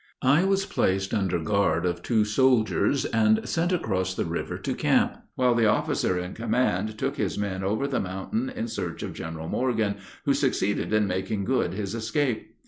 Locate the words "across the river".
3.71-4.57